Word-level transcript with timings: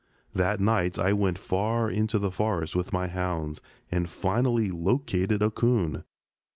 That 0.33 0.59
night 0.59 0.97
I 0.97 1.13
went 1.13 1.37
far 1.37 1.87
into 1.87 2.17
the 2.17 2.31
forest 2.31 2.75
with 2.75 2.91
my 2.91 3.07
hounds, 3.07 3.61
and 3.91 4.09
finally 4.09 4.71
located 4.71 5.43
a 5.43 5.51
'coon. 5.51 6.03